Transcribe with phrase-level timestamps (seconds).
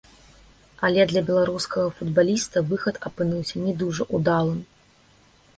[0.87, 4.59] Але для беларускага футбаліста выхад апынуўся не дужа ўдалым.